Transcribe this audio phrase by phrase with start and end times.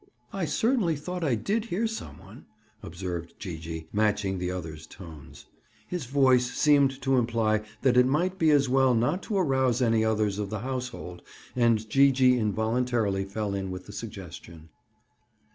[0.33, 2.47] "I certainly thought I did hear some one,"
[2.81, 5.45] observed Gee gee, matching the other's tones.
[5.85, 10.03] His voice seemed to imply that it might be as well not to arouse any
[10.03, 11.21] others of the household
[11.55, 14.69] and Gee gee involuntarily fell in with the suggestion.